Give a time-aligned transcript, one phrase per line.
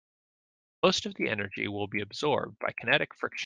[0.83, 3.39] Most of the energy will be absorbed by kinetic friction.